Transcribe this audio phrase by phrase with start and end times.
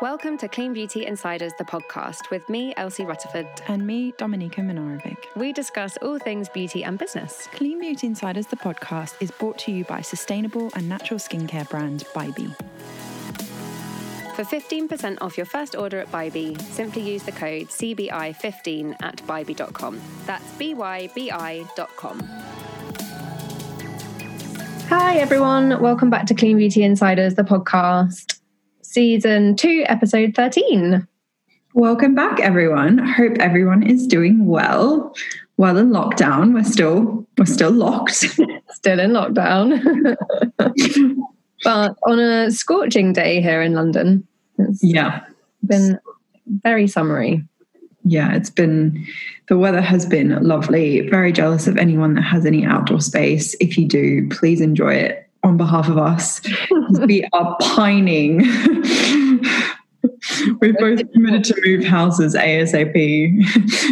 [0.00, 3.48] Welcome to Clean Beauty Insiders, the podcast, with me, Elsie Rutterford.
[3.66, 5.16] And me, Dominika Minarovic.
[5.34, 7.48] We discuss all things beauty and business.
[7.50, 12.04] Clean Beauty Insiders, the podcast, is brought to you by sustainable and natural skincare brand
[12.14, 12.54] BYBI.
[14.36, 20.00] For 15% off your first order at BYBI, simply use the code CBI15 at BYBI.com.
[20.26, 22.20] That's B-Y-B-I.com.
[24.90, 25.80] Hi, everyone.
[25.82, 28.37] Welcome back to Clean Beauty Insiders, the podcast
[28.98, 31.06] season two, episode 13.
[31.72, 32.98] Welcome back, everyone.
[32.98, 35.14] Hope everyone is doing well.
[35.56, 36.52] Well in lockdown.
[36.52, 38.10] We're still we're still locked.
[38.72, 40.16] still in lockdown.
[41.62, 44.26] but on a scorching day here in London.
[44.58, 45.24] It's yeah.
[45.64, 46.00] Been
[46.48, 47.44] very summery.
[48.02, 49.06] Yeah, it's been
[49.46, 51.08] the weather has been lovely.
[51.08, 53.54] Very jealous of anyone that has any outdoor space.
[53.60, 56.40] If you do, please enjoy it on behalf of us.
[57.06, 58.38] we are pining.
[60.60, 63.40] We've both committed to move houses ASAP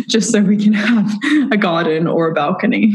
[0.09, 1.11] just so we can have
[1.53, 2.93] a garden or a balcony.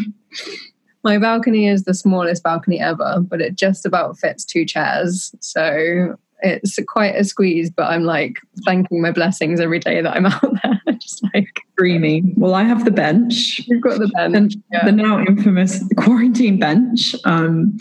[1.03, 5.33] My balcony is the smallest balcony ever, but it just about fits two chairs.
[5.39, 10.25] So it's quite a squeeze, but I'm like thanking my blessings every day that I'm
[10.27, 10.79] out there.
[10.99, 11.47] just like
[11.77, 12.23] dreamy.
[12.35, 13.61] Well, I have the bench.
[13.67, 14.55] You've got the bench.
[14.71, 14.85] Yeah.
[14.85, 17.15] The now infamous quarantine bench.
[17.25, 17.77] Um,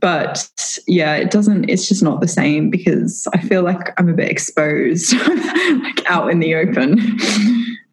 [0.00, 4.14] but yeah it doesn't it's just not the same because i feel like i'm a
[4.14, 5.12] bit exposed
[5.82, 6.98] like out in the open.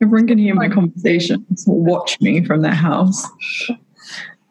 [0.01, 3.25] Everyone can hear my conversations or watch me from their house.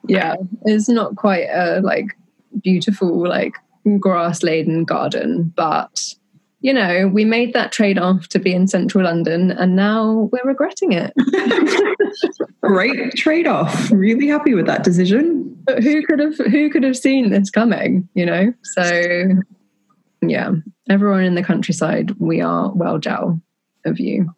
[0.09, 0.37] Yeah.
[0.65, 2.17] It's not quite a like
[2.62, 3.57] beautiful like
[4.01, 6.15] grass laden garden but
[6.67, 10.42] you know, we made that trade off to be in central London and now we're
[10.42, 11.14] regretting it.
[12.61, 13.89] Great trade off.
[13.92, 15.44] Really happy with that decision.
[15.62, 18.53] But who could have who could have seen this coming, you know?
[18.64, 19.28] So
[20.22, 20.50] yeah,
[20.91, 23.41] everyone in the countryside, we are well gel
[23.84, 24.34] of you.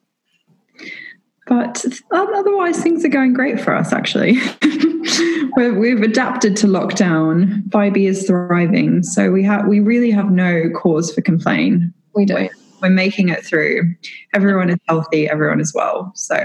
[1.46, 4.38] But um, otherwise, things are going great for us, actually.
[5.56, 7.62] We've adapted to lockdown.
[7.70, 11.94] BYBI is thriving, so we have we really have no cause for complaint.
[12.18, 12.50] We don't.
[12.82, 13.94] We're, we're making it through.
[14.34, 16.10] Everyone is healthy, everyone is well.
[16.16, 16.44] So,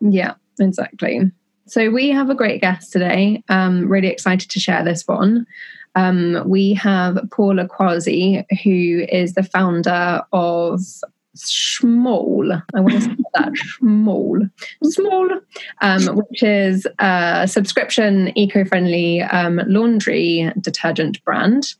[0.00, 1.30] yeah, exactly.
[1.66, 3.44] So, we have a great guest today.
[3.50, 5.46] Um, really excited to share this one.
[5.96, 10.80] Um, we have Paula Quazi, who is the founder of
[11.36, 12.62] Smol.
[12.74, 13.52] I want to say that
[13.82, 14.50] Smol,
[14.82, 15.40] Smol,
[15.82, 21.74] um, which is a subscription, eco-friendly um, laundry detergent brand.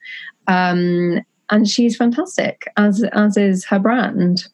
[0.48, 4.48] Um, and she's fantastic as as is her brand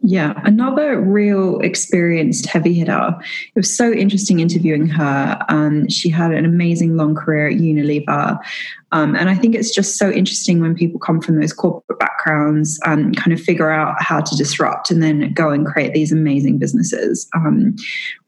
[0.00, 3.16] yeah, another real experienced heavy hitter.
[3.54, 5.44] It was so interesting interviewing her.
[5.48, 8.38] Um, she had an amazing long career at Unilever.
[8.92, 12.78] Um, and I think it's just so interesting when people come from those corporate backgrounds
[12.84, 16.58] and kind of figure out how to disrupt and then go and create these amazing
[16.58, 17.28] businesses.
[17.34, 17.74] Um,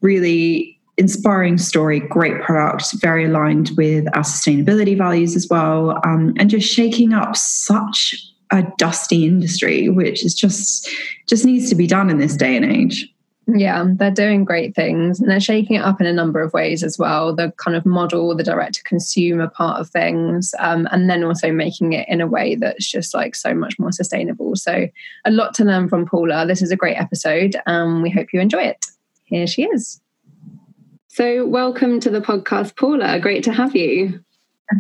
[0.00, 6.50] really inspiring story, great product, very aligned with our sustainability values as well, um, and
[6.50, 8.14] just shaking up such
[8.52, 10.88] a dusty industry, which is just
[11.26, 13.12] just needs to be done in this day and age.
[13.46, 16.84] Yeah, they're doing great things and they're shaking it up in a number of ways
[16.84, 17.34] as well.
[17.34, 21.50] The kind of model, the direct to consumer part of things, um, and then also
[21.50, 24.54] making it in a way that's just like so much more sustainable.
[24.54, 24.86] So,
[25.24, 26.46] a lot to learn from Paula.
[26.46, 27.56] This is a great episode.
[27.66, 28.86] Um, we hope you enjoy it.
[29.24, 30.00] Here she is.
[31.20, 33.20] So, welcome to the podcast, Paula.
[33.20, 34.24] Great to have you.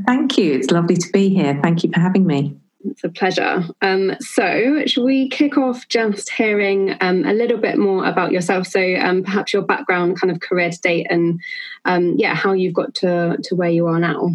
[0.06, 0.54] Thank you.
[0.54, 1.60] It's lovely to be here.
[1.62, 2.56] Thank you for having me.
[2.82, 3.62] It's a pleasure.
[3.82, 8.68] Um, so, should we kick off just hearing um, a little bit more about yourself?
[8.68, 11.38] So, um, perhaps your background, kind of career to date, and
[11.84, 14.30] um, yeah, how you've got to to where you are now.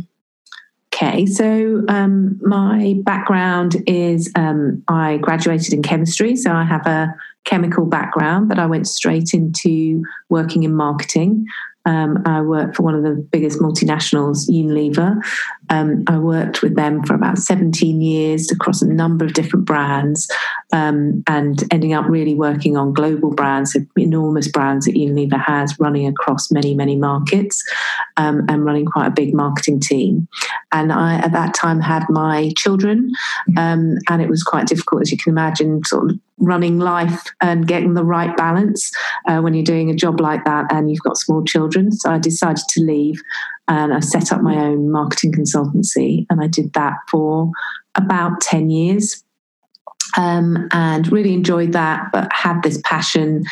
[0.94, 7.16] Okay, so um, my background is um, I graduated in chemistry, so I have a
[7.46, 11.48] chemical background, but I went straight into working in marketing.
[11.86, 15.22] Um, I work for one of the biggest multinationals, Unilever.
[15.70, 20.30] Um, I worked with them for about 17 years across a number of different brands
[20.74, 26.08] um, and ending up really working on global brands, enormous brands that Unilever has running
[26.08, 27.64] across many, many markets
[28.18, 30.28] um, and running quite a big marketing team.
[30.72, 33.12] And I, at that time, had my children,
[33.58, 37.68] um, and it was quite difficult, as you can imagine, sort of running life and
[37.68, 38.92] getting the right balance
[39.28, 41.92] uh, when you're doing a job like that and you've got small children.
[41.92, 43.22] So I decided to leave
[43.68, 47.52] and I set up my own marketing consultancy and I did that for
[47.96, 49.24] about 10 years.
[50.18, 53.44] Um, and really enjoyed that, but had this passion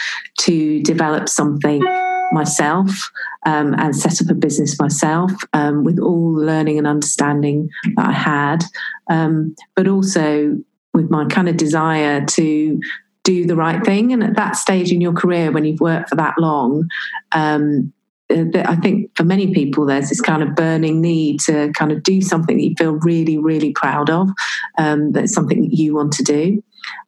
[0.42, 1.84] to develop something
[2.32, 2.90] myself
[3.46, 8.08] um, and set up a business myself um, with all the learning and understanding that
[8.08, 8.64] I had,
[9.10, 10.58] um, but also
[10.94, 12.80] with my kind of desire to
[13.24, 14.12] do the right thing.
[14.12, 16.88] And at that stage in your career, when you've worked for that long,
[17.32, 17.94] um,
[18.30, 22.22] I think for many people, there's this kind of burning need to kind of do
[22.22, 24.30] something that you feel really, really proud of.
[24.78, 26.64] Um, that's something that you want to do.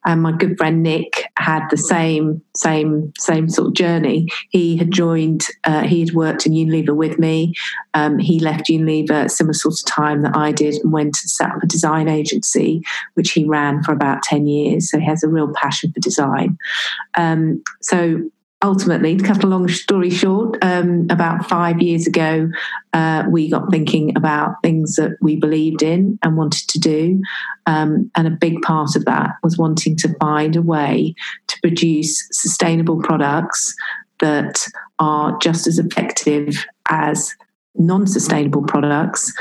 [0.05, 4.27] And my good friend Nick had the same, same, same sort of journey.
[4.49, 7.53] He had joined, uh, he had worked in Unilever with me.
[7.93, 11.27] Um, he left Unilever at similar sort of time that I did and went to
[11.27, 12.83] set up a design agency,
[13.15, 14.89] which he ran for about 10 years.
[14.89, 16.57] So he has a real passion for design.
[17.15, 18.29] Um, so
[18.63, 22.49] ultimately, to cut a long story short, um, about five years ago,
[22.93, 27.21] uh, we got thinking about things that we believed in and wanted to do.
[27.65, 31.15] Um, and a big part of that was wanting to find a way
[31.47, 33.73] to produce sustainable products
[34.19, 34.65] that
[34.99, 37.35] are just as effective as
[37.75, 39.31] non sustainable products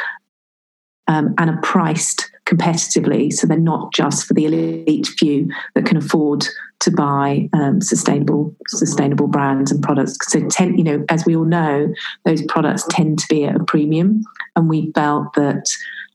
[1.07, 3.33] um, and are priced competitively.
[3.33, 6.47] So they're not just for the elite few that can afford
[6.85, 10.17] to buy um, sustainable sustainable brands and products.
[10.31, 11.93] So, ten, you know, as we all know,
[12.25, 14.23] those products tend to be at a premium,
[14.55, 15.67] and we felt that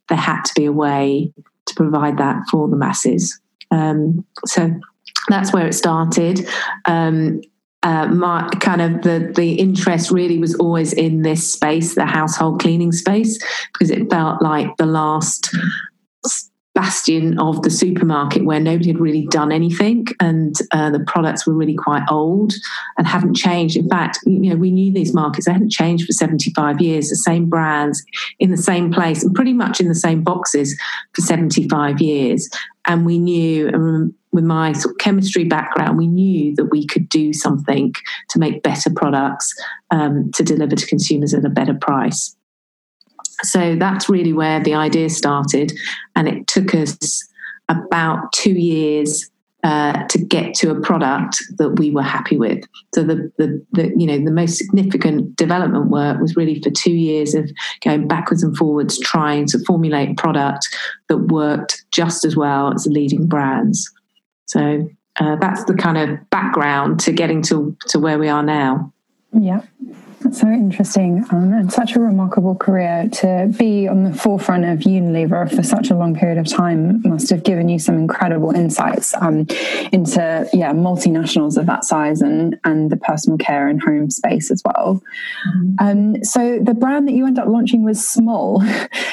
[0.07, 1.33] there had to be a way
[1.65, 3.39] to provide that for the masses.
[3.71, 4.71] Um, so
[5.27, 6.47] that's where it started.
[6.85, 7.41] Um,
[7.81, 12.59] uh, my kind of the the interest really was always in this space, the household
[12.59, 13.39] cleaning space,
[13.73, 15.55] because it felt like the last
[16.79, 21.53] bastion of the supermarket where nobody had really done anything and uh, the products were
[21.53, 22.53] really quite old
[22.97, 23.75] and haven't changed.
[23.75, 27.17] In fact, you know, we knew these markets, they hadn't changed for 75 years, the
[27.17, 28.01] same brands
[28.39, 30.79] in the same place and pretty much in the same boxes
[31.13, 32.49] for 75 years.
[32.85, 37.09] And we knew, and with my sort of chemistry background, we knew that we could
[37.09, 37.93] do something
[38.29, 39.53] to make better products
[39.91, 42.37] um, to deliver to consumers at a better price.
[43.43, 45.73] So that's really where the idea started.
[46.15, 46.97] And it took us
[47.69, 49.29] about two years
[49.63, 52.63] uh, to get to a product that we were happy with.
[52.95, 56.93] So the, the, the you know the most significant development work was really for two
[56.93, 57.51] years of
[57.83, 60.65] going backwards and forwards, trying to formulate a product
[61.09, 63.91] that worked just as well as the leading brands.
[64.45, 64.89] So
[65.19, 68.93] uh, that's the kind of background to getting to to where we are now.
[69.33, 69.61] Yeah.
[70.21, 74.79] That's so interesting um, and such a remarkable career to be on the forefront of
[74.79, 79.15] Unilever for such a long period of time must have given you some incredible insights
[79.15, 79.47] um,
[79.93, 84.61] into yeah multinationals of that size and and the personal care and home space as
[84.65, 85.01] well.
[85.47, 85.87] Mm-hmm.
[85.87, 88.61] Um, so the brand that you end up launching was Smol,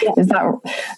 [0.02, 0.12] Yeah.
[0.16, 0.44] Is that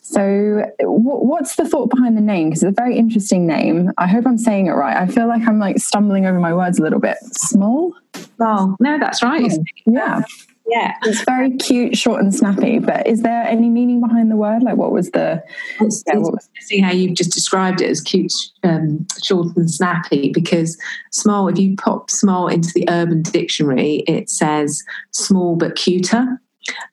[0.02, 0.64] so?
[0.80, 2.48] what's the thought behind the name?
[2.48, 3.92] Because it's a very interesting name.
[3.98, 4.96] I hope I'm saying it right.
[4.96, 7.18] I feel like I'm like stumbling over my words a little bit.
[7.24, 7.92] Smol.
[8.40, 9.50] Oh no, that's right.
[9.86, 10.22] Yeah.
[10.70, 10.94] Yeah.
[11.04, 12.78] It's very cute, short and snappy.
[12.78, 14.62] But is there any meaning behind the word?
[14.62, 15.42] Like what was the
[15.80, 18.34] it's, yeah, what was, see how you've just described it as cute,
[18.64, 20.78] um, short and snappy because
[21.12, 26.40] smol, if you pop smol into the urban dictionary, it says small but cuter.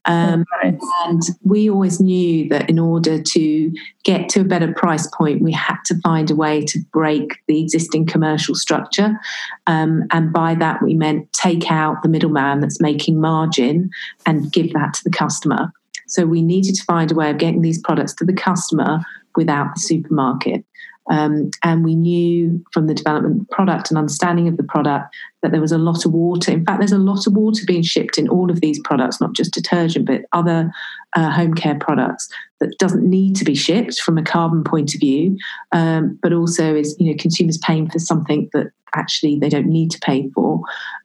[0.06, 0.80] Um, nice.
[1.06, 3.74] And we always knew that in order to
[4.04, 7.62] get to a better price point, we had to find a way to break the
[7.62, 9.20] existing commercial structure.
[9.68, 13.90] Um, and by that, we meant take out the middleman that's making margin
[14.26, 15.72] and give that to the customer.
[16.08, 19.00] So we needed to find a way of getting these products to the customer
[19.36, 20.64] without the supermarket.
[21.10, 25.62] Um, and we knew from the development product and understanding of the product that there
[25.62, 26.52] was a lot of water.
[26.52, 29.34] In fact, there's a lot of water being shipped in all of these products, not
[29.34, 30.72] just detergent, but other
[31.16, 32.28] uh, home care products
[32.60, 35.38] that doesn't need to be shipped from a carbon point of view,
[35.72, 39.92] um, but also is you know consumers paying for something that actually they don't need
[39.92, 40.62] to pay for,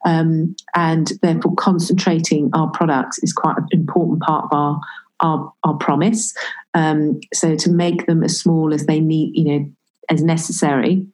[0.06, 4.80] um, and therefore concentrating our products is quite an important part of our
[5.20, 6.32] our, our promise.
[6.74, 9.70] Um, so to make them as small as they need, you know,
[10.10, 11.06] as necessary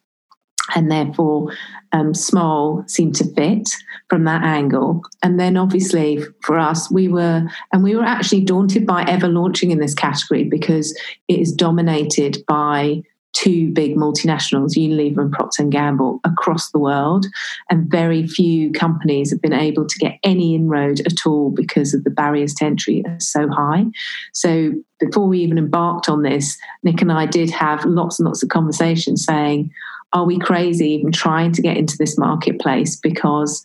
[0.74, 1.52] and therefore
[1.92, 3.68] um, Smol seemed to fit
[4.08, 5.02] from that angle.
[5.22, 9.70] And then obviously for us we were and we were actually daunted by ever launching
[9.70, 10.98] in this category because
[11.28, 13.02] it is dominated by
[13.36, 17.26] two big multinationals, Unilever and Procter and Gamble, across the world,
[17.70, 22.02] and very few companies have been able to get any inroad at all because of
[22.04, 23.84] the barriers to entry are so high.
[24.32, 28.42] So before we even embarked on this, Nick and I did have lots and lots
[28.42, 29.70] of conversations saying,
[30.14, 33.62] "Are we crazy even trying to get into this marketplace because?"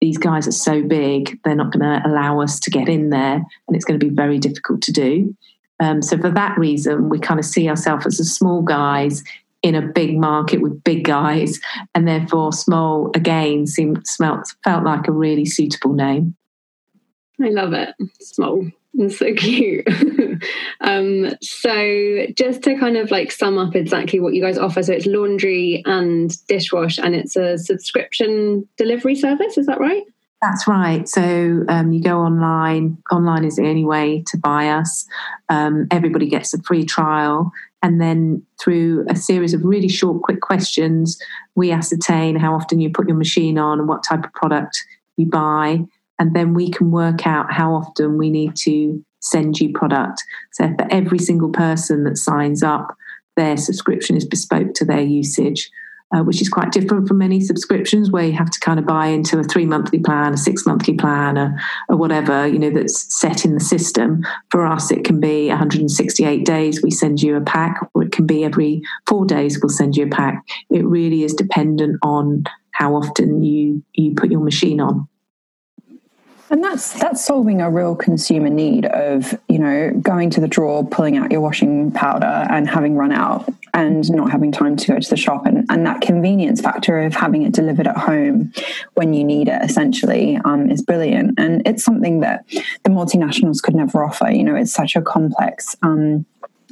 [0.00, 3.34] These guys are so big, they're not going to allow us to get in there,
[3.34, 5.34] and it's going to be very difficult to do.
[5.80, 9.22] Um, so for that reason, we kind of see ourselves as a small guys
[9.62, 11.60] in a big market with big guys,
[11.94, 16.36] and therefore Smol again seemed smelt felt like a really suitable name.
[17.42, 18.72] I love it, Smol.
[18.94, 19.86] It's so cute.
[20.80, 24.82] um, so just to kind of like sum up exactly what you guys offer.
[24.82, 29.58] So it's laundry and dishwash, and it's a subscription delivery service.
[29.58, 30.04] Is that right?
[30.40, 31.08] That's right.
[31.08, 32.98] So um, you go online.
[33.10, 35.04] Online is the only way to buy us.
[35.48, 37.50] Um, everybody gets a free trial.
[37.82, 41.20] And then through a series of really short, quick questions,
[41.56, 44.78] we ascertain how often you put your machine on and what type of product
[45.16, 45.80] you buy.
[46.20, 50.22] And then we can work out how often we need to send you product.
[50.52, 52.96] So for every single person that signs up,
[53.36, 55.70] their subscription is bespoke to their usage
[56.14, 59.06] uh, which is quite different from many subscriptions where you have to kind of buy
[59.06, 61.54] into a three monthly plan, a six monthly plan, or,
[61.88, 64.24] or whatever, you know, that's set in the system.
[64.50, 68.26] For us, it can be 168 days, we send you a pack, or it can
[68.26, 70.42] be every four days, we'll send you a pack.
[70.70, 75.08] It really is dependent on how often you, you put your machine on.
[76.50, 80.86] And that's that's solving a real consumer need of you know going to the drawer,
[80.86, 84.98] pulling out your washing powder, and having run out, and not having time to go
[84.98, 88.52] to the shop, and, and that convenience factor of having it delivered at home
[88.94, 93.74] when you need it essentially um, is brilliant, and it's something that the multinationals could
[93.74, 94.30] never offer.
[94.30, 95.76] You know, it's such a complex.
[95.82, 96.24] Um,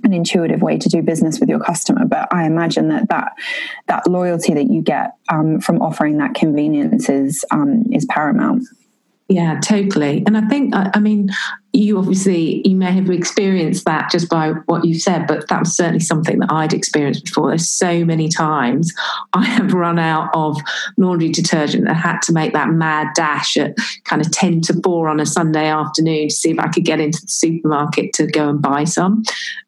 [0.05, 3.33] an intuitive way to do business with your customer but i imagine that that
[3.87, 8.63] that loyalty that you get um, from offering that convenience is um, is paramount
[9.29, 10.23] yeah, totally.
[10.27, 11.31] And I think, I, mean,
[11.77, 15.77] you obviously you may have experienced that just by what you've said but that was
[15.77, 17.49] certainly something that i'd experienced before.
[17.49, 18.93] There's so many times
[19.33, 20.59] i have run out of
[20.97, 25.09] laundry detergent and had to make that mad dash at kind of 10 to 4
[25.09, 28.49] on a sunday afternoon to see if i could get into the supermarket to go
[28.49, 29.23] and buy some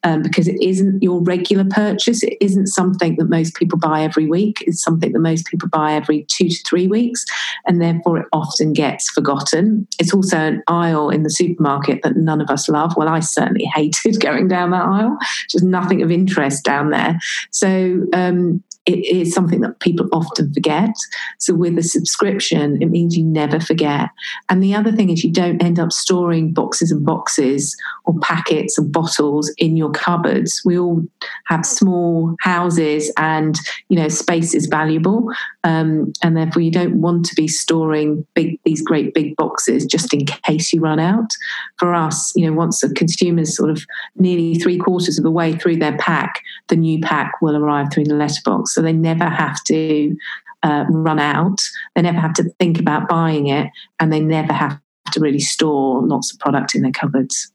[0.05, 2.23] um, because it isn't your regular purchase.
[2.23, 4.63] It isn't something that most people buy every week.
[4.67, 7.25] It's something that most people buy every two to three weeks
[7.67, 9.87] and therefore it often gets forgotten.
[9.99, 12.97] It's also an aisle in the supermarket that none of us love.
[12.97, 15.19] Well, I certainly hated going down that aisle.
[15.49, 17.19] Just nothing of interest down there.
[17.51, 20.95] So um, it is something that people often forget.
[21.39, 24.09] So with a subscription, it means you never forget.
[24.49, 27.77] And the other thing is you don't end up storing boxes and boxes
[28.07, 30.63] or packets and bottles in your cupboards.
[30.65, 31.05] We all
[31.49, 33.59] have small houses and
[33.91, 35.31] you know space is valuable.
[35.65, 40.15] Um, and therefore you don't want to be storing big these great big boxes just
[40.15, 41.31] in case you run out.
[41.79, 43.85] For us, you know, once the consumer's sort of
[44.17, 48.05] nearly three quarters of the way through their pack, the new pack will arrive through
[48.05, 50.17] the letterbox so they never have to
[50.63, 51.69] uh, run out.
[51.97, 54.81] They never have to think about buying it, and they never have
[55.15, 57.53] to really store lots of product in their cupboards.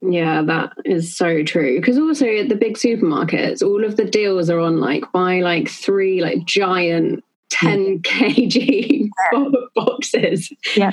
[0.00, 1.80] Yeah, that is so true.
[1.80, 5.68] Because also at the big supermarkets, all of the deals are on like buy like
[5.68, 9.44] three like giant 10 kg yeah.
[9.74, 10.92] boxes yeah.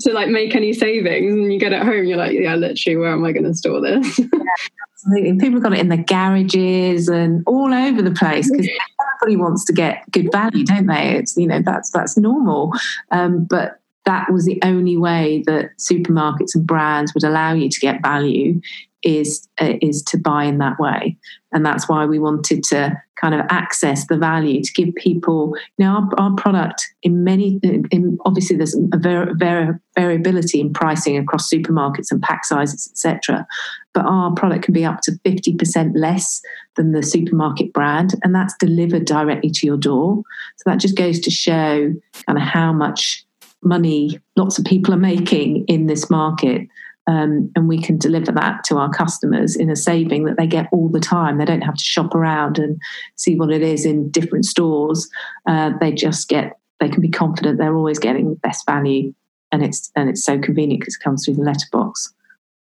[0.00, 3.12] To like make any savings and you get it home you're like yeah literally where
[3.12, 4.20] am i going to store this?
[5.06, 5.38] Yeah, absolutely.
[5.38, 8.68] People got it in the garages and all over the place because
[9.00, 11.16] everybody wants to get good value don't they?
[11.16, 12.72] It's you know that's that's normal.
[13.10, 17.80] Um, but that was the only way that supermarkets and brands would allow you to
[17.80, 18.60] get value
[19.06, 21.16] is uh, is to buy in that way.
[21.52, 25.86] And that's why we wanted to kind of access the value to give people you
[25.86, 31.16] know our, our product in many in, obviously there's a ver, ver, variability in pricing
[31.16, 33.46] across supermarkets and pack sizes etc
[33.96, 36.42] but our product can be up to 50% less
[36.76, 40.22] than the supermarket brand and that's delivered directly to your door.
[40.56, 41.94] So that just goes to show
[42.26, 43.24] kind of how much
[43.62, 46.68] money lots of people are making in this market
[47.06, 50.68] um, and we can deliver that to our customers in a saving that they get
[50.72, 51.38] all the time.
[51.38, 52.80] They don't have to shop around and
[53.14, 55.08] see what it is in different stores.
[55.46, 59.14] Uh, they just get they can be confident they're always getting the best value,
[59.52, 62.12] and it's and it's so convenient because it comes through the letterbox.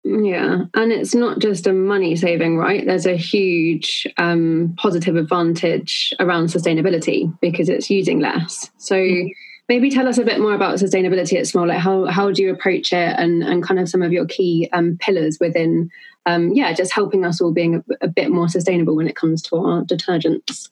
[0.05, 2.85] Yeah, and it's not just a money saving, right?
[2.85, 8.71] There's a huge um, positive advantage around sustainability because it's using less.
[8.79, 8.97] So.
[8.97, 9.29] Mm-hmm
[9.69, 12.53] maybe tell us a bit more about sustainability at Smol like how, how do you
[12.53, 15.91] approach it and, and kind of some of your key um, pillars within
[16.27, 19.43] um, yeah just helping us all being a, a, bit more sustainable when it comes
[19.43, 20.71] to our detergents.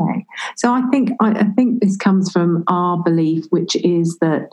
[0.00, 0.24] Okay.
[0.56, 4.50] So i think i, I think this comes from our belief which is that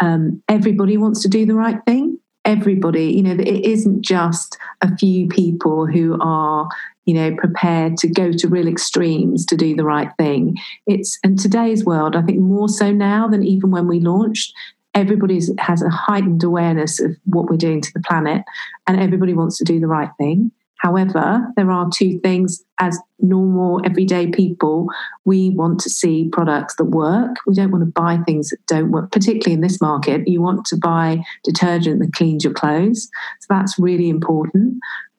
[0.00, 3.12] um, everybody wants to do the right thing everybody.
[3.12, 6.68] You know it isn't just a few people who are
[7.04, 10.56] you know prepared to go to real extremes to do the right thing.
[10.86, 14.54] It's in today's world i think more so now than even when we launched
[14.96, 18.42] everybody has a heightened awareness of what we're doing to the planet
[18.86, 20.50] and everybody wants to do the right thing
[20.86, 24.86] However, there are two things as normal, everyday people,
[25.24, 27.34] we want to see products that work.
[27.44, 30.28] We don't want to buy things that don't work, particularly in this market.
[30.28, 33.10] You want to buy detergent that cleans your clothes.
[33.40, 34.74] So that's really important.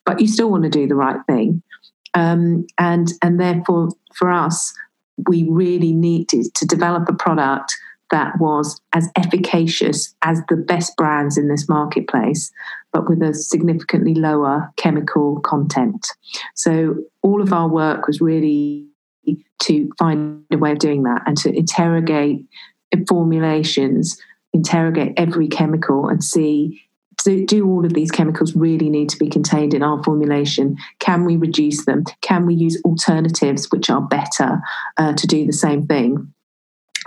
[0.05, 1.61] But you still want to do the right thing.
[2.13, 4.73] Um, and, and therefore, for us,
[5.27, 7.75] we really needed to develop a product
[8.11, 12.51] that was as efficacious as the best brands in this marketplace,
[12.91, 16.07] but with a significantly lower chemical content.
[16.55, 18.87] So all of our work was really
[19.59, 22.45] to find a way of doing that and to interrogate
[23.07, 24.17] formulations,
[24.53, 26.81] interrogate every chemical and see
[27.23, 30.77] do, do, all of these chemicals really need to be contained in our formulation?
[30.99, 32.03] Can we reduce them?
[32.21, 34.61] Can we use alternatives which are better
[34.97, 36.31] uh, to do the same thing?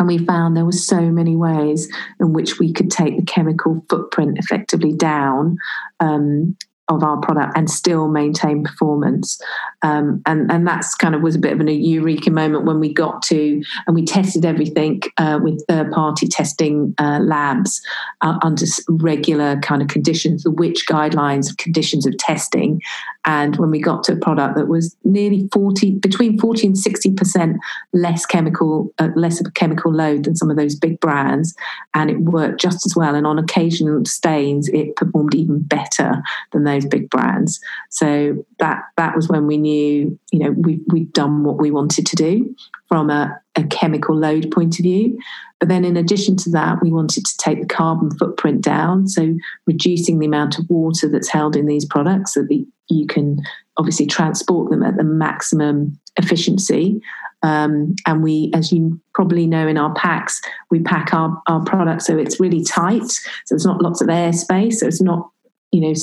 [0.00, 3.84] And we found there were so many ways in which we could take the chemical
[3.90, 5.58] footprint effectively down
[6.00, 6.56] um,
[6.90, 9.40] of our product and still maintain performance.
[9.82, 12.92] Um, and, and that's kind of was a bit of an eureka moment when we
[12.92, 17.80] got to, and we tested everything uh, with third party testing uh, labs
[18.20, 22.80] uh, under regular kind of conditions, the which guidelines, conditions of testing.
[23.24, 27.56] And when we got to a product that was nearly 40, between 40 and 60%
[27.92, 31.54] less chemical, uh, less of a chemical load than some of those big brands,
[31.94, 33.14] and it worked just as well.
[33.14, 37.60] And on occasional stains, it performed even better than those those big brands.
[37.90, 42.06] So that that was when we knew, you know, we we'd done what we wanted
[42.06, 42.54] to do
[42.88, 45.18] from a, a chemical load point of view.
[45.60, 49.08] But then in addition to that, we wanted to take the carbon footprint down.
[49.08, 53.40] So reducing the amount of water that's held in these products so that you can
[53.76, 57.00] obviously transport them at the maximum efficiency.
[57.42, 62.02] Um, and we, as you probably know in our packs, we pack our, our product
[62.02, 63.08] so it's really tight.
[63.08, 63.20] So
[63.50, 64.74] there's not lots of airspace.
[64.74, 65.30] So it's not,
[65.72, 65.94] you know,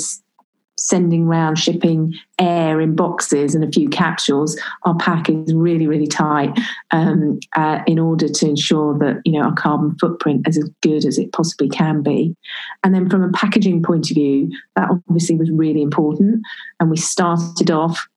[0.78, 4.60] sending round shipping air in boxes and a few capsules.
[4.84, 6.58] Our pack is really really tight
[6.92, 11.06] um, uh, in order to ensure that you know our carbon footprint is as good
[11.06, 12.36] as it possibly can be.
[12.84, 16.42] And then from a packaging point of view that obviously was really important.
[16.80, 18.08] And we started off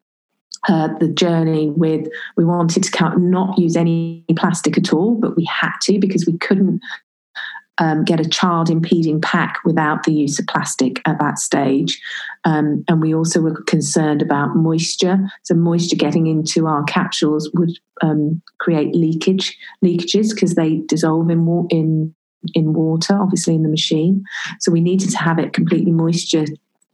[0.69, 5.45] uh, the journey with we wanted to not use any plastic at all, but we
[5.45, 6.81] had to because we couldn't
[7.81, 12.01] um, get a child impeding pack without the use of plastic at that stage.
[12.45, 15.19] Um, and we also were concerned about moisture.
[15.43, 21.67] So, moisture getting into our capsules would um, create leakage, leakages because they dissolve in,
[21.71, 22.15] in,
[22.55, 24.23] in water, obviously in the machine.
[24.61, 26.45] So, we needed to have it completely moisture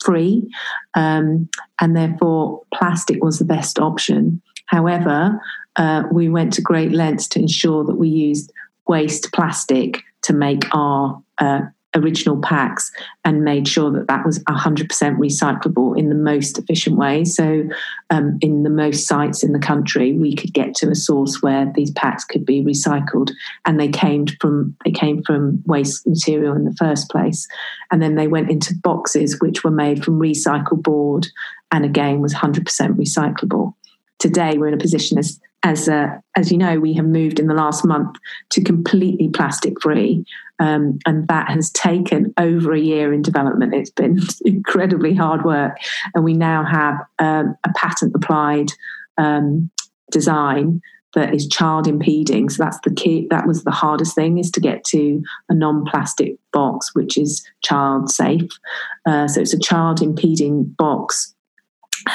[0.05, 0.49] free.
[0.95, 1.49] Um,
[1.81, 4.41] and therefore, plastic was the best option.
[4.67, 5.41] However,
[5.77, 8.53] uh, we went to great lengths to ensure that we used
[8.87, 11.61] waste plastic to make our uh,
[11.97, 12.93] original packs
[13.25, 17.25] and made sure that that was 100% recyclable in the most efficient way.
[17.25, 17.65] So,
[18.11, 21.71] um, in the most sites in the country, we could get to a source where
[21.75, 23.31] these packs could be recycled,
[23.65, 27.47] and they came from they came from waste material in the first place,
[27.91, 31.27] and then they went into boxes which were made from recycled board,
[31.73, 32.65] and again was 100%
[32.97, 33.75] recyclable.
[34.19, 37.47] Today, we're in a position as as uh, as you know, we have moved in
[37.47, 38.17] the last month
[38.51, 40.25] to completely plastic free,
[40.59, 43.75] um, and that has taken over a year in development.
[43.75, 45.77] It's been incredibly hard work,
[46.15, 48.69] and we now have um, a patent applied
[49.19, 49.71] um,
[50.11, 50.81] design
[51.15, 52.51] that is child impeding.
[52.51, 53.27] So that's the key.
[53.31, 58.11] That was the hardest thing is to get to a non-plastic box which is child
[58.11, 58.51] safe.
[59.07, 61.35] Uh, so it's a child impeding box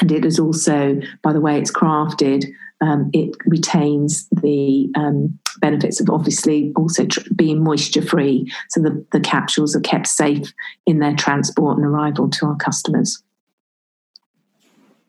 [0.00, 2.46] and it is also, by the way it's crafted,
[2.82, 8.52] um, it retains the um, benefits of obviously also tr- being moisture free.
[8.70, 10.52] So the, the capsules are kept safe
[10.84, 13.22] in their transport and arrival to our customers.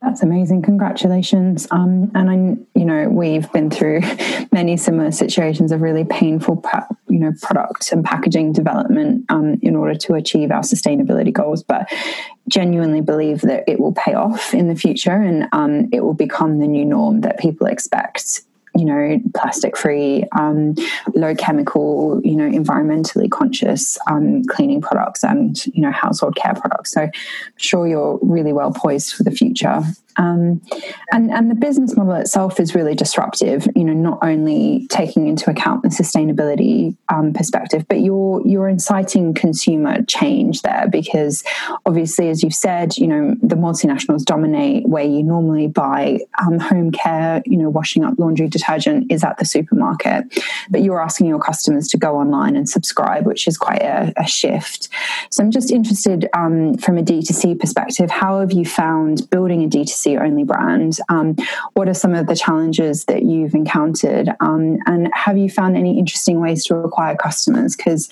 [0.04, 0.64] That's amazing.
[0.64, 1.66] Congratulations.
[1.72, 2.36] Um, and I,
[2.78, 4.02] you know, we've been through
[4.52, 6.62] many similar situations of really painful,
[7.08, 11.64] you know, product and packaging development um, in order to achieve our sustainability goals.
[11.64, 11.90] But
[12.50, 16.60] genuinely believe that it will pay off in the future and um, it will become
[16.60, 18.42] the new norm that people expect
[18.76, 20.76] you know, plastic free, um,
[21.14, 26.92] low chemical, you know, environmentally conscious um, cleaning products and, you know, household care products.
[26.92, 27.12] So I'm
[27.58, 29.84] sure you're really well poised for the future.
[30.18, 30.62] Um,
[31.12, 35.50] and, and the business model itself is really disruptive, you know, not only taking into
[35.50, 41.44] account the sustainability um, perspective, but you're, you're inciting consumer change there because
[41.86, 46.92] obviously, as you've said, you know, the multinationals dominate where you normally buy um, home
[46.92, 50.26] care, you know, washing up laundry detergent is at the supermarket,
[50.70, 54.28] but you're asking your customers to go online and subscribe, which is quite a, a
[54.28, 54.90] shift.
[55.30, 59.68] So I'm just interested um, from a D2C perspective, how have you found building a
[59.68, 60.98] D2C D2C only brand.
[61.10, 61.36] Um,
[61.74, 64.30] what are some of the challenges that you've encountered?
[64.40, 67.76] Um, and have you found any interesting ways to acquire customers?
[67.76, 68.10] Because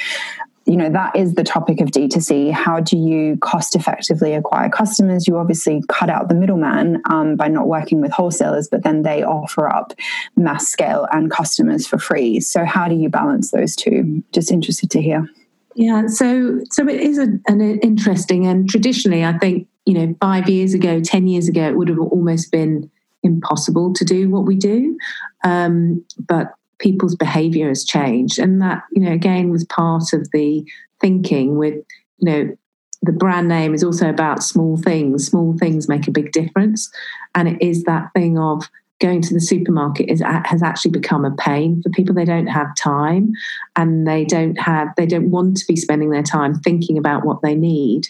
[0.65, 5.27] you know that is the topic of d2c how do you cost effectively acquire customers
[5.27, 9.23] you obviously cut out the middleman um, by not working with wholesalers but then they
[9.23, 9.91] offer up
[10.35, 14.91] mass scale and customers for free so how do you balance those two just interested
[14.91, 15.27] to hear
[15.73, 20.49] yeah so so it is a, an interesting and traditionally i think you know five
[20.49, 22.89] years ago ten years ago it would have almost been
[23.23, 24.97] impossible to do what we do
[25.43, 28.37] um, but people's behavior has changed.
[28.39, 30.65] And that, you know, again, was part of the
[30.99, 31.75] thinking with,
[32.17, 32.57] you know,
[33.03, 35.25] the brand name is also about small things.
[35.25, 36.91] Small things make a big difference.
[37.33, 41.35] And it is that thing of going to the supermarket is has actually become a
[41.35, 43.31] pain for people they don't have time
[43.75, 47.41] and they don't have they don't want to be spending their time thinking about what
[47.41, 48.07] they need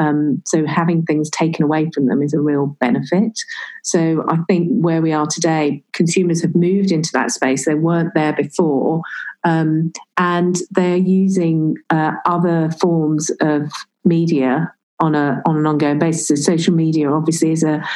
[0.00, 3.38] um, so having things taken away from them is a real benefit.
[3.84, 7.66] So I think where we are today, consumers have moved into that space.
[7.66, 9.02] They weren't there before,
[9.44, 13.70] um, and they're using uh, other forms of
[14.04, 16.28] media on a on an ongoing basis.
[16.28, 17.86] So social media obviously is a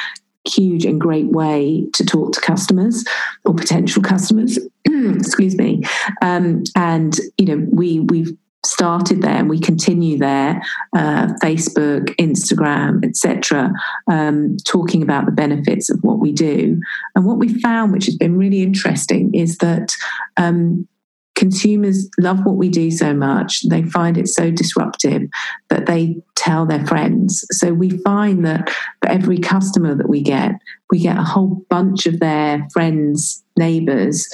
[0.47, 3.03] huge and great way to talk to customers
[3.45, 4.59] or potential customers.
[4.85, 5.81] excuse me.
[6.21, 10.61] Um, and you know, we we've started there and we continue there
[10.95, 13.71] uh, facebook instagram etc
[14.11, 16.79] um, talking about the benefits of what we do.
[17.15, 19.91] And what we found which has been really interesting is that
[20.37, 20.87] um,
[21.35, 23.61] consumers love what we do so much.
[23.69, 25.23] They find it so disruptive
[25.69, 27.45] that they tell their friends.
[27.51, 28.69] So we find that
[29.01, 30.51] for every customer that we get
[30.91, 34.27] we get a whole bunch of their friends neighbors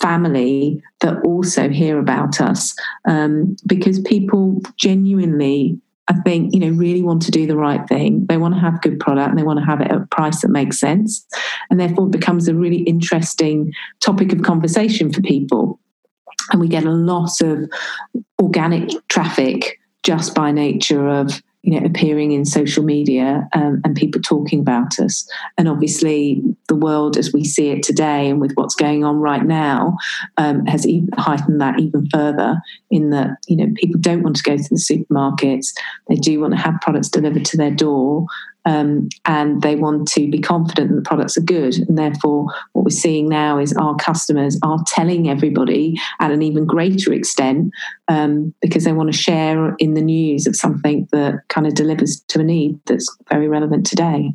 [0.00, 2.74] family that also hear about us
[3.06, 8.26] um, because people genuinely I think, you know, really want to do the right thing.
[8.28, 10.42] They want to have good product and they want to have it at a price
[10.42, 11.24] that makes sense.
[11.70, 15.78] And therefore it becomes a really interesting topic of conversation for people.
[16.50, 17.70] And we get a lot of
[18.40, 24.20] organic traffic just by nature of you know appearing in social media um, and people
[24.20, 25.28] talking about us.
[25.56, 29.44] And obviously the world as we see it today and with what's going on right
[29.44, 29.96] now
[30.36, 34.42] um, has even heightened that even further in that you know people don't want to
[34.42, 35.68] go to the supermarkets.
[36.08, 38.26] They do want to have products delivered to their door
[38.64, 41.74] um, and they want to be confident that the products are good.
[41.74, 46.66] And therefore, what we're seeing now is our customers are telling everybody at an even
[46.66, 47.72] greater extent
[48.08, 52.20] um, because they want to share in the news of something that kind of delivers
[52.28, 54.32] to a need that's very relevant today.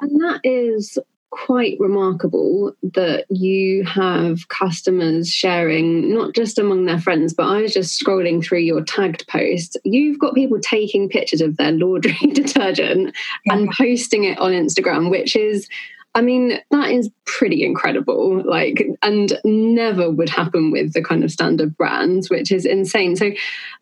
[0.00, 0.98] And that is
[1.36, 7.74] quite remarkable that you have customers sharing not just among their friends but i was
[7.74, 13.14] just scrolling through your tagged post you've got people taking pictures of their laundry detergent
[13.44, 13.52] yeah.
[13.52, 15.68] and posting it on instagram which is
[16.14, 18.42] I mean, that is pretty incredible.
[18.42, 23.16] Like, and never would happen with the kind of standard brands, which is insane.
[23.16, 23.32] So,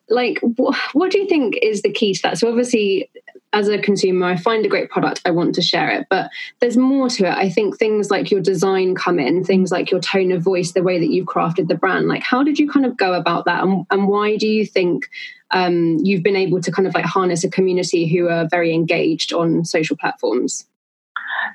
[0.08, 2.38] like, wh- what do you think is the key to that?
[2.38, 3.08] So, obviously,
[3.54, 6.06] as a consumer, I find a great product, I want to share it.
[6.10, 6.28] But
[6.60, 7.34] there's more to it.
[7.34, 10.82] I think things like your design come in, things like your tone of voice, the
[10.82, 12.08] way that you've crafted the brand.
[12.08, 13.62] Like, how did you kind of go about that?
[13.62, 15.08] And, and why do you think
[15.52, 19.32] um, you've been able to kind of like harness a community who are very engaged
[19.32, 20.66] on social platforms?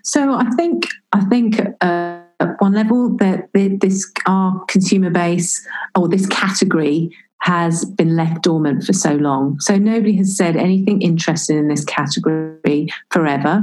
[0.03, 6.07] So I think I think uh, at one level that this our consumer base or
[6.07, 9.59] this category has been left dormant for so long.
[9.59, 13.61] So nobody has said anything interesting in this category forever.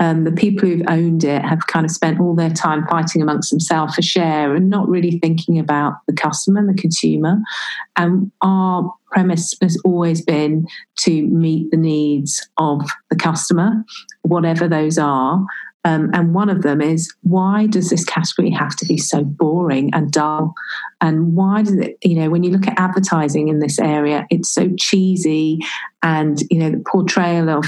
[0.00, 3.50] Um, the people who've owned it have kind of spent all their time fighting amongst
[3.50, 7.38] themselves for share and not really thinking about the customer and the consumer.
[7.96, 13.84] And our premise has always been to meet the needs of the customer,
[14.22, 15.44] whatever those are,
[15.84, 19.90] um, and one of them is why does this category have to be so boring
[19.94, 20.54] and dull?
[21.00, 24.52] And why does it, you know, when you look at advertising in this area, it's
[24.52, 25.60] so cheesy
[26.02, 27.64] and, you know, the portrayal of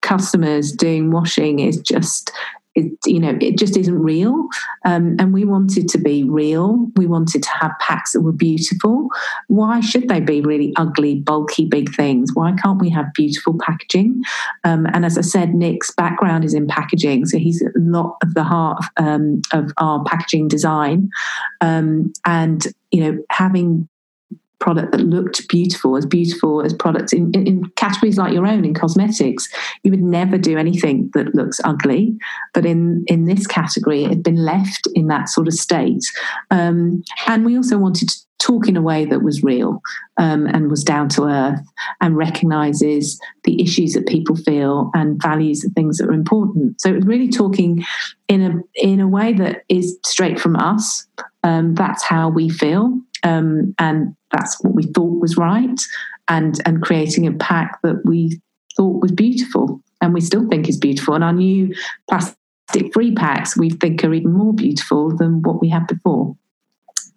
[0.00, 2.32] customers doing washing is just
[2.74, 4.46] it, you know, it just isn't real.
[4.84, 6.86] Um, and we wanted to be real.
[6.96, 9.08] We wanted to have packs that were beautiful.
[9.48, 12.30] Why should they be really ugly, bulky, big things?
[12.34, 14.22] Why can't we have beautiful packaging?
[14.64, 18.34] Um, and as I said, Nick's background is in packaging, so he's a lot of
[18.34, 21.10] the heart um, of our packaging design.
[21.60, 23.88] Um, and you know, having
[24.60, 28.64] product that looked beautiful, as beautiful as products in, in, in, categories like your own
[28.64, 29.48] in cosmetics,
[29.82, 32.16] you would never do anything that looks ugly.
[32.54, 36.04] But in in this category, it had been left in that sort of state.
[36.50, 39.80] Um, and we also wanted to talk in a way that was real
[40.16, 41.60] um, and was down to earth
[42.00, 46.80] and recognizes the issues that people feel and values the things that are important.
[46.80, 47.84] So it was really talking
[48.28, 51.06] in a in a way that is straight from us.
[51.42, 55.80] Um, that's how we feel, um, and that's what we thought was right,
[56.28, 58.40] and and creating a pack that we
[58.76, 61.14] thought was beautiful and we still think is beautiful.
[61.14, 61.74] And our new
[62.08, 66.36] plastic free packs we think are even more beautiful than what we had before.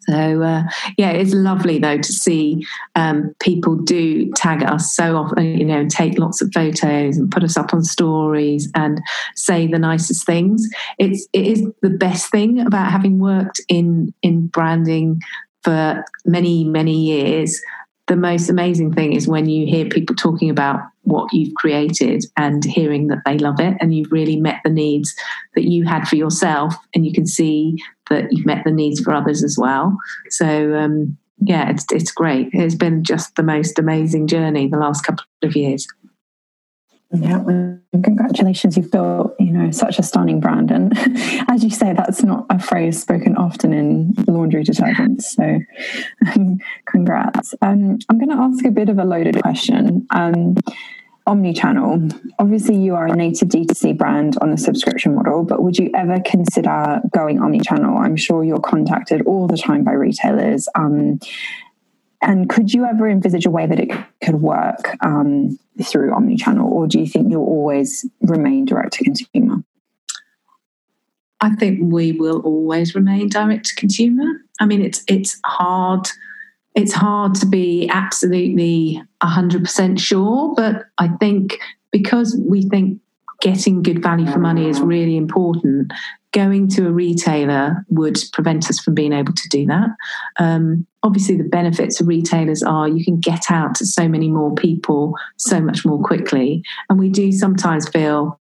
[0.09, 0.63] So uh,
[0.97, 5.87] yeah, it's lovely though to see um, people do tag us so often, you know,
[5.87, 9.01] take lots of photos and put us up on stories and
[9.35, 10.67] say the nicest things.
[10.99, 15.21] It's it is the best thing about having worked in in branding
[15.63, 17.61] for many many years
[18.07, 22.63] the most amazing thing is when you hear people talking about what you've created and
[22.63, 25.15] hearing that they love it and you've really met the needs
[25.55, 27.77] that you had for yourself and you can see
[28.09, 29.97] that you've met the needs for others as well.
[30.29, 32.49] So um, yeah it's, it's great.
[32.51, 35.87] It's been just the most amazing journey the last couple of years
[37.13, 37.43] yeah,
[37.91, 38.75] congratulations!
[38.75, 40.93] You've built, you know, such a stunning brand, and
[41.49, 45.23] as you say, that's not a phrase spoken often in laundry detergents.
[45.23, 45.59] So,
[46.33, 47.53] um, congrats!
[47.61, 50.07] Um, I'm going to ask a bit of a loaded question.
[50.09, 50.55] Um,
[51.25, 52.09] omni-channel.
[52.39, 56.19] Obviously, you are a native D2C brand on the subscription model, but would you ever
[56.25, 57.97] consider going omni-channel?
[57.97, 60.67] I'm sure you're contacted all the time by retailers.
[60.75, 61.19] Um,
[62.23, 63.91] and could you ever envisage a way that it
[64.23, 69.57] could work um, through omnichannel, or do you think you'll always remain direct to consumer?
[71.41, 74.25] I think we will always remain direct to consumer.
[74.59, 76.07] I mean, it's it's hard.
[76.75, 81.59] It's hard to be absolutely hundred percent sure, but I think
[81.91, 82.99] because we think
[83.41, 85.91] getting good value for money is really important
[86.33, 89.89] going to a retailer would prevent us from being able to do that.
[90.37, 94.53] Um, obviously, the benefits of retailers are you can get out to so many more
[94.53, 96.63] people so much more quickly.
[96.89, 98.39] And we do sometimes feel,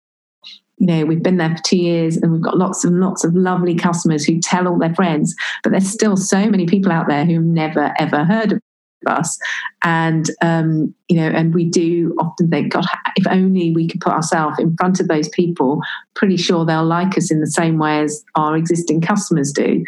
[0.76, 3.34] you know, we've been there for two years and we've got lots and lots of
[3.34, 7.24] lovely customers who tell all their friends, but there's still so many people out there
[7.24, 8.60] who've never ever heard of
[9.06, 9.38] us.
[9.82, 12.84] And um, you know and we do often think god
[13.16, 15.80] if only we could put ourselves in front of those people
[16.14, 19.84] pretty sure they'll like us in the same way as our existing customers do.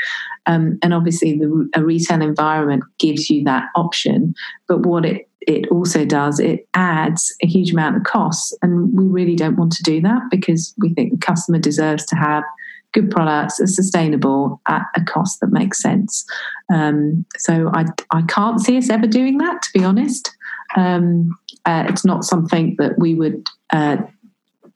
[0.46, 4.35] Um, and obviously the a retail environment gives you that option.
[4.68, 8.57] But what it it also does it adds a huge amount of costs.
[8.62, 12.16] And we really don't want to do that because we think the customer deserves to
[12.16, 12.44] have
[12.92, 16.24] good products are sustainable at a cost that makes sense.
[16.72, 20.31] Um, so I, I can't see us ever doing that, to be honest.
[20.76, 23.98] Um, uh, it's not something that we would uh,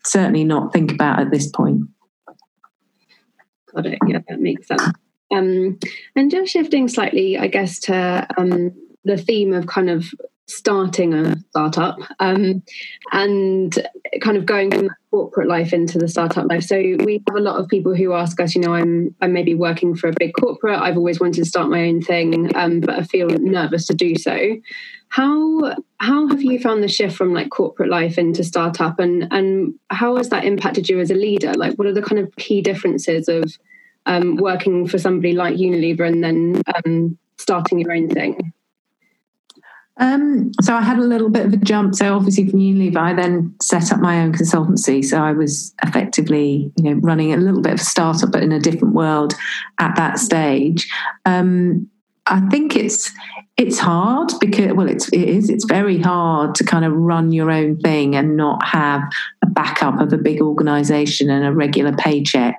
[0.04, 1.82] certainly not think about at this point.
[3.74, 3.98] Got it.
[4.06, 4.82] Yeah, that makes sense.
[5.32, 5.78] Um,
[6.14, 8.72] and just shifting slightly, I guess, to um,
[9.04, 10.06] the theme of kind of
[10.46, 12.62] starting a startup um,
[13.12, 13.86] and
[14.20, 16.62] kind of going from corporate life into the startup life.
[16.62, 19.54] So we have a lot of people who ask us, you know, I'm I'm maybe
[19.54, 20.78] working for a big corporate.
[20.78, 24.16] I've always wanted to start my own thing, um, but I feel nervous to do
[24.16, 24.56] so.
[25.08, 29.74] How how have you found the shift from like corporate life into startup, and and
[29.90, 31.54] how has that impacted you as a leader?
[31.54, 33.56] Like, what are the kind of key differences of
[34.06, 38.52] um, working for somebody like Unilever and then um, starting your own thing?
[39.98, 41.94] Um, so I had a little bit of a jump.
[41.94, 45.04] So obviously from Unilever, I then set up my own consultancy.
[45.04, 48.52] So I was effectively, you know, running a little bit of a startup, but in
[48.52, 49.34] a different world
[49.78, 50.90] at that stage.
[51.24, 51.88] Um,
[52.26, 53.12] I think it's
[53.56, 57.50] it's hard because well it's it is it's very hard to kind of run your
[57.50, 59.02] own thing and not have
[59.54, 62.58] backup of a big organization and a regular paycheck.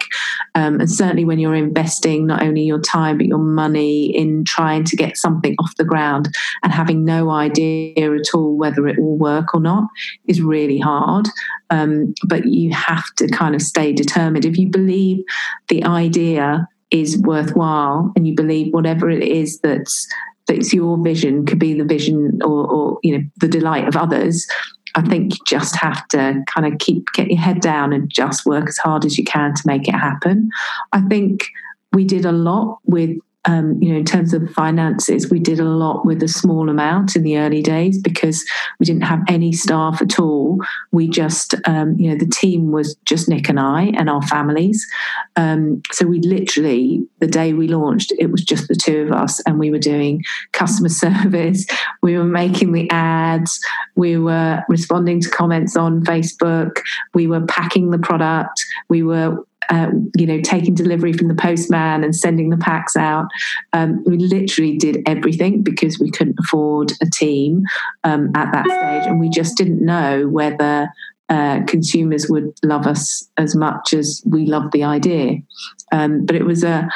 [0.55, 4.83] Um, and certainly when you're investing not only your time but your money in trying
[4.85, 9.17] to get something off the ground and having no idea at all whether it will
[9.17, 9.83] work or not
[10.27, 11.27] is really hard.
[11.69, 14.45] Um, but you have to kind of stay determined.
[14.45, 15.23] If you believe
[15.67, 20.07] the idea is worthwhile and you believe whatever it is that's
[20.47, 24.45] that's your vision could be the vision or, or you know the delight of others
[24.95, 28.45] I think you just have to kind of keep get your head down and just
[28.45, 30.49] work as hard as you can to make it happen.
[30.93, 31.45] I think
[31.91, 35.65] we did a lot with um, you know, in terms of finances, we did a
[35.65, 38.43] lot with a small amount in the early days because
[38.79, 40.59] we didn't have any staff at all.
[40.91, 44.85] We just, um, you know, the team was just Nick and I and our families.
[45.35, 49.39] Um, so we literally, the day we launched, it was just the two of us,
[49.41, 51.65] and we were doing customer service.
[52.01, 53.59] We were making the ads.
[53.95, 56.79] We were responding to comments on Facebook.
[57.13, 58.65] We were packing the product.
[58.89, 63.27] We were uh, you know, taking delivery from the postman and sending the packs out.
[63.73, 67.63] Um, we literally did everything because we couldn't afford a team
[68.03, 70.89] um, at that stage, and we just didn't know whether
[71.29, 75.37] uh, consumers would love us as much as we loved the idea.
[75.91, 76.87] Um, but it was a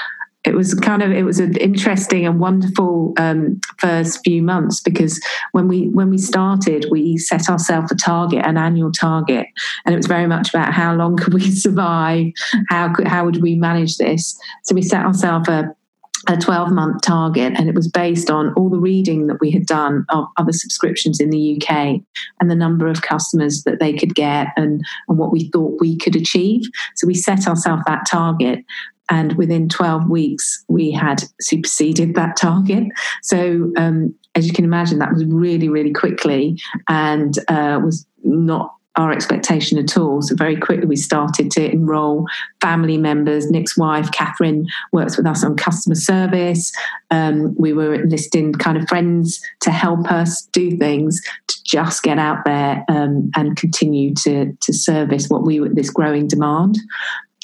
[0.45, 5.21] it was kind of it was an interesting and wonderful um, first few months because
[5.51, 9.47] when we when we started we set ourselves a target an annual target
[9.85, 12.27] and it was very much about how long could we survive?
[12.69, 14.39] How could how would we manage this?
[14.63, 15.75] So we set ourselves a
[16.27, 19.65] a 12 month target and it was based on all the reading that we had
[19.65, 22.01] done of other subscriptions in the UK
[22.39, 25.97] and the number of customers that they could get and, and what we thought we
[25.97, 26.63] could achieve.
[26.95, 28.65] So we set ourselves that target
[29.09, 32.85] and within 12 weeks we had superseded that target
[33.23, 38.75] so um, as you can imagine that was really really quickly and uh, was not
[38.99, 40.21] our expectation at all.
[40.21, 42.25] So very quickly we started to enrol
[42.59, 43.49] family members.
[43.49, 46.73] Nick's wife, Catherine, works with us on customer service.
[47.09, 52.19] Um, we were enlisting kind of friends to help us do things to just get
[52.19, 56.77] out there um, and continue to to service what we this growing demand.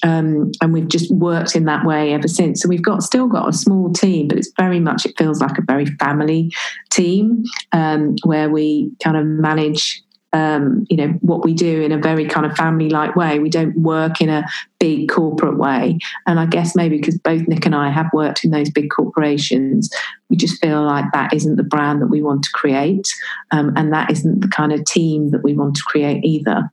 [0.06, 2.62] Um, and we've just worked in that way ever since.
[2.62, 5.58] So we've got still got a small team, but it's very much it feels like
[5.58, 6.54] a very family
[6.92, 10.02] team um, where we kind of manage.
[10.34, 13.40] Um, you know what we do in a very kind of family-like way.
[13.40, 14.46] We don't work in a
[14.82, 18.52] big corporate way, and I guess maybe because both Nick and I have worked in
[18.52, 19.90] those big corporations,
[20.30, 23.08] we just feel like that isn't the brand that we want to create,
[23.52, 26.70] um, and that isn't the kind of team that we want to create either.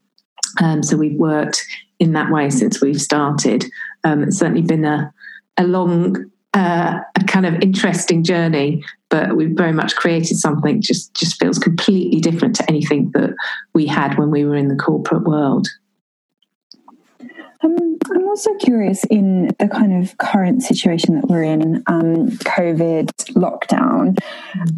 [0.60, 1.64] Um, so we've worked
[2.02, 3.64] in that way since we've started.
[4.02, 5.14] Um, it's certainly been a,
[5.56, 11.14] a long, uh, a kind of interesting journey, but we've very much created something just
[11.14, 13.36] just feels completely different to anything that
[13.72, 15.68] we had when we were in the corporate world.
[17.62, 17.98] Um,
[18.32, 24.18] also curious in the kind of current situation that we're in, um, COVID lockdown,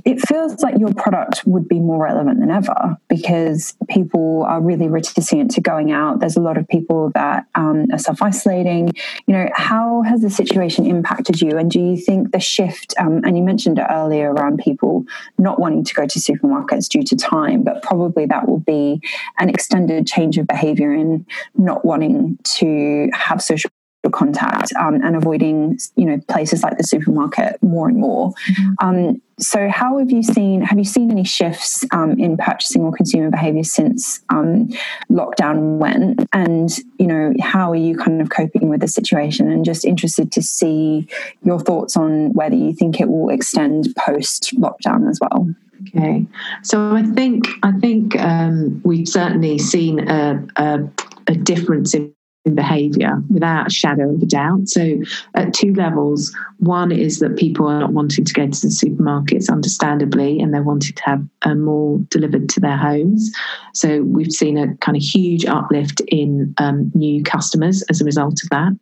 [0.05, 4.89] it feels like your product would be more relevant than ever because people are really
[4.89, 6.19] reticent to going out.
[6.19, 8.93] There's a lot of people that um, are self isolating.
[9.29, 11.57] You know, how has the situation impacted you?
[11.57, 15.05] And do you think the shift, um, and you mentioned it earlier around people
[15.39, 19.01] not wanting to go to supermarkets due to time, but probably that will be
[19.39, 23.71] an extended change of behavior in not wanting to have social
[24.11, 28.33] contact um, and avoiding you know places like the supermarket more and more.
[28.33, 28.73] Mm-hmm.
[28.81, 32.93] um, so how have you seen have you seen any shifts um, in purchasing or
[32.93, 34.69] consumer behavior since um,
[35.11, 36.27] lockdown went?
[36.33, 39.51] And you know how are you kind of coping with the situation?
[39.51, 41.09] And just interested to see
[41.43, 45.49] your thoughts on whether you think it will extend post lockdown as well.
[45.89, 46.25] Okay.
[46.63, 50.89] So i think i think um, we've certainly seen a, a,
[51.27, 52.15] a difference in
[52.53, 54.69] behavior without a shadow of a doubt.
[54.69, 54.99] So,
[55.35, 59.51] at two levels, one is that people are not wanting to go to the supermarkets,
[59.51, 63.31] understandably, and they're wanting to have uh, more delivered to their homes.
[63.73, 68.41] So, we've seen a kind of huge uplift in um, new customers as a result
[68.43, 68.73] of that.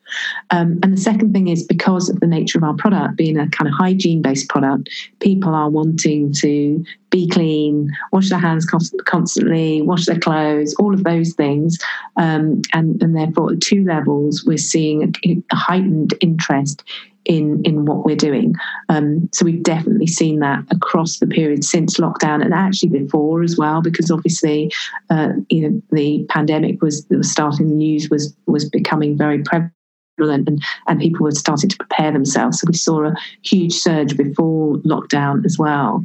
[0.50, 3.48] Um, and the second thing is because of the nature of our product being a
[3.48, 4.88] kind of hygiene based product,
[5.20, 8.66] people are wanting to be clean, wash their hands
[9.04, 11.78] constantly, wash their clothes, all of those things.
[12.16, 16.82] Um, and, and therefore, at two levels, we're seeing a, heightened interest
[17.24, 18.54] in in what we're doing.
[18.88, 23.56] Um, so we've definitely seen that across the period since lockdown, and actually before as
[23.56, 24.72] well, because obviously,
[25.10, 27.68] uh, you know, the pandemic was, was starting.
[27.68, 29.72] The news was was becoming very prevalent.
[30.18, 32.60] And, and people were starting to prepare themselves.
[32.60, 36.04] So we saw a huge surge before lockdown as well.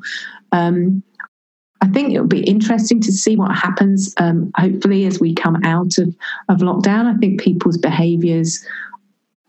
[0.52, 1.04] Um,
[1.82, 4.14] I think it'll be interesting to see what happens.
[4.18, 6.16] Um, hopefully, as we come out of,
[6.50, 8.66] of lockdown, I think people's behaviours.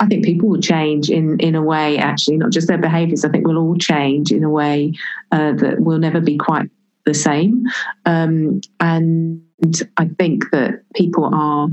[0.00, 1.98] I think people will change in in a way.
[1.98, 3.24] Actually, not just their behaviours.
[3.24, 4.92] I think we'll all change in a way
[5.32, 6.68] uh, that will never be quite
[7.04, 7.64] the same.
[8.04, 9.42] Um, and
[9.96, 11.68] I think that people are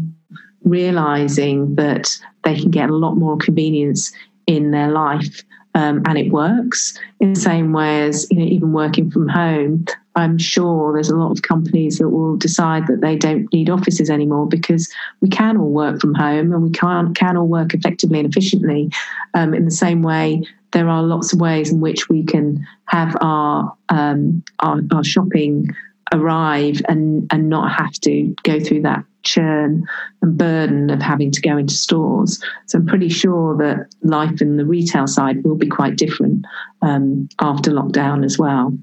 [0.64, 4.12] realizing that they can get a lot more convenience
[4.48, 5.44] in their life
[5.76, 6.98] um, and it works.
[7.20, 9.86] In the same way as you know even working from home
[10.16, 14.10] i'm sure there's a lot of companies that will decide that they don't need offices
[14.10, 18.20] anymore because we can all work from home and we can can all work effectively
[18.20, 18.90] and efficiently.
[19.34, 23.16] Um, in the same way there are lots of ways in which we can have
[23.22, 25.74] our um, our, our shopping
[26.14, 29.86] arrive and and not have to go through that churn
[30.22, 32.42] and burden of having to go into stores.
[32.68, 36.46] So I'm pretty sure that life in the retail side will be quite different
[36.82, 38.78] um, after lockdown as well.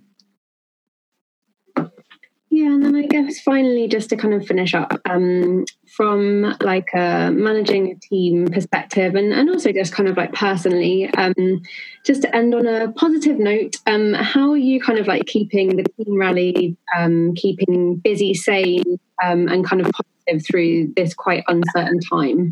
[2.55, 5.65] Yeah, and then I guess finally, just to kind of finish up, um,
[5.97, 11.09] from like a managing a team perspective, and, and also just kind of like personally,
[11.15, 11.63] um,
[12.05, 15.77] just to end on a positive note, um, how are you kind of like keeping
[15.77, 21.45] the team rally, um, keeping busy, sane, um, and kind of positive through this quite
[21.49, 22.51] uncertain time?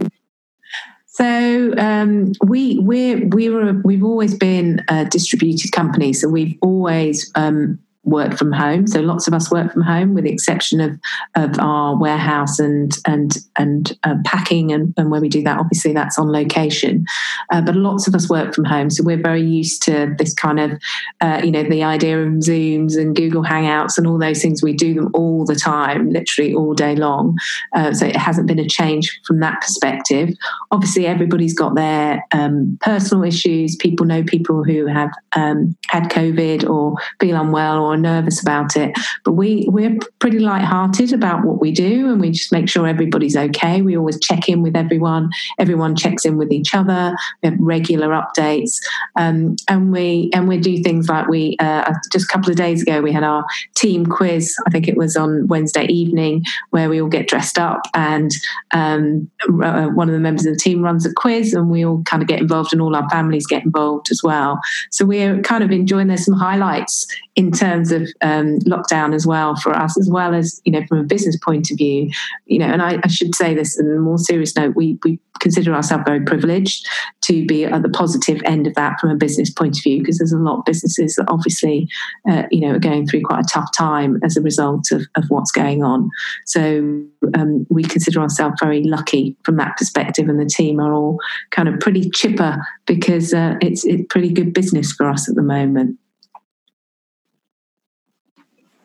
[1.09, 7.31] So um, we we we were we've always been a distributed company, so we've always
[7.35, 8.87] um, work from home.
[8.87, 10.99] So lots of us work from home, with the exception of
[11.35, 15.59] of our warehouse and and and uh, packing and, and where we do that.
[15.59, 17.05] Obviously, that's on location,
[17.53, 18.91] uh, but lots of us work from home.
[18.91, 20.73] So we're very used to this kind of
[21.21, 24.63] uh, you know the idea of Zooms and Google Hangouts and all those things.
[24.63, 27.37] We do them all the time, literally all day long.
[27.75, 30.31] Uh, so it hasn't been a change from that perspective.
[30.71, 33.77] Obviously, everybody's got their um, personal issues.
[33.77, 38.97] People know people who have um, had COVID or feel unwell or nervous about it.
[39.25, 43.37] But we we're pretty light-hearted about what we do, and we just make sure everybody's
[43.37, 43.83] okay.
[43.83, 45.31] We always check in with everyone.
[45.59, 47.15] Everyone checks in with each other.
[47.43, 48.79] We have regular updates,
[49.17, 52.83] um, and we and we do things like we uh, just a couple of days
[52.83, 54.55] ago we had our team quiz.
[54.67, 58.31] I think it was on Wednesday evening where we all get dressed up, and
[58.73, 59.31] um,
[59.63, 62.23] uh, one of the members of the team runs a quiz, and we all kind
[62.23, 64.61] of get involved, and all our families get involved as well.
[64.91, 66.09] So we're kind of enjoying.
[66.09, 70.61] There's some highlights in terms of um, lockdown as well for us, as well as
[70.65, 72.11] you know from a business point of view.
[72.47, 75.19] You know, and I, I should say this in a more serious note: we we
[75.41, 76.87] consider ourselves very privileged
[77.23, 80.19] to be at the positive end of that from a business point of view, because
[80.19, 81.89] there's a lot of businesses that obviously
[82.31, 85.25] uh, you know are going through quite a tough time as a result of, of
[85.29, 86.11] what's going on.
[86.47, 87.03] So
[87.35, 91.19] um, we consider ourselves very lucky from that perspective, and the team are all
[91.51, 95.43] kind of pretty chipper because uh, it's it's pretty good business for us at the
[95.43, 95.99] moment.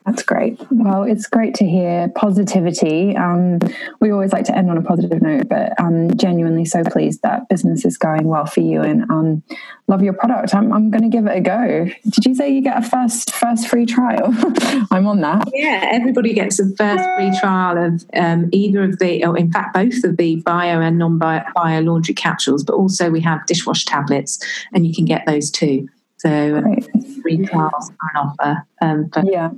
[0.05, 0.59] That's great.
[0.69, 3.17] Well, it's great to hear positivity.
[3.17, 3.57] Um,
[3.99, 7.23] we always like to end on a positive note, but I'm um, genuinely so pleased
[7.23, 9.41] that business is going well for you and um,
[9.87, 10.53] love your product.
[10.53, 11.85] I'm, I'm going to give it a go.
[12.03, 14.27] Did you say you get a first first free trial?
[14.91, 15.49] I'm on that.
[15.51, 19.73] Yeah, everybody gets a first free trial of um, either of the, or in fact,
[19.73, 24.39] both of the bio and non bio laundry capsules, but also we have dishwash tablets,
[24.71, 25.89] and you can get those too.
[26.17, 26.85] So Great.
[27.23, 28.67] free trials are an offer.
[28.81, 29.49] Um, but yeah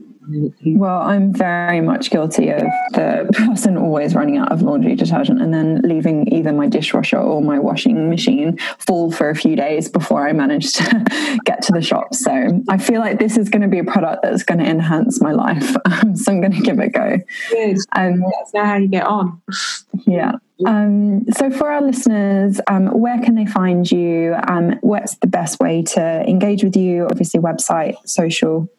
[0.66, 2.62] well, I'm very much guilty of
[2.94, 7.42] the person always running out of laundry detergent and then leaving either my dishwasher or
[7.42, 11.82] my washing machine full for a few days before I manage to get to the
[11.82, 12.14] shop.
[12.14, 15.22] So I feel like this is going to be a product that's going to enhance
[15.22, 15.76] my life.
[15.88, 17.18] Um, so I'm going to give it a go.
[17.50, 17.78] Good.
[17.96, 19.42] Um, that's how you get on.
[20.06, 20.34] Yeah.
[20.66, 24.36] Um, so, for our listeners, um, where can they find you?
[24.48, 27.06] Um, what's the best way to engage with you?
[27.06, 28.70] Obviously, website, social.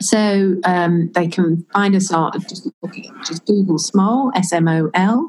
[0.00, 2.66] So um, they can find us on just,
[3.26, 5.28] just Google Smol, S M O L.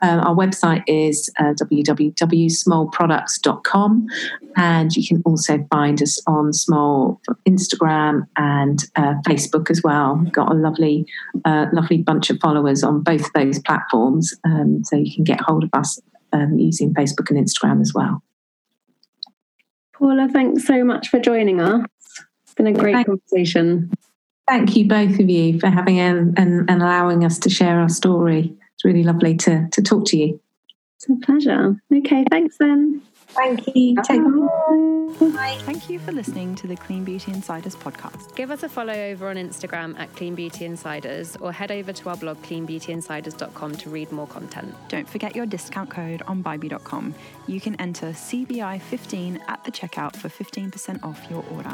[0.00, 4.06] Uh, our website is uh, www.smolproducts.com.
[4.56, 7.18] And you can also find us on Smol
[7.48, 10.16] Instagram and uh, Facebook as well.
[10.16, 11.06] We've got a lovely,
[11.44, 14.34] uh, lovely bunch of followers on both of those platforms.
[14.44, 16.00] Um, so you can get hold of us
[16.32, 18.22] um, using Facebook and Instagram as well.
[19.94, 21.86] Paula, thanks so much for joining us.
[22.44, 23.08] It's been a great Thanks.
[23.08, 23.90] conversation.
[24.48, 27.88] Thank you, both of you, for having and, and, and allowing us to share our
[27.88, 28.54] story.
[28.74, 30.40] It's really lovely to, to talk to you.
[30.96, 31.76] It's a pleasure.
[31.92, 33.02] Okay, thanks then.
[33.28, 33.94] Thank you.
[33.94, 35.30] Bye.
[35.30, 35.58] Bye.
[35.60, 38.34] Thank you for listening to the Clean Beauty Insiders podcast.
[38.34, 42.08] Give us a follow over on Instagram at Clean Beauty Insiders or head over to
[42.10, 44.74] our blog cleanbeautyinsiders.com to read more content.
[44.88, 47.14] Don't forget your discount code on bybi.com.
[47.46, 51.72] You can enter CBI15 at the checkout for 15% off your order.